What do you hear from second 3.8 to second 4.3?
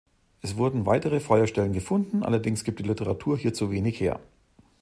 her.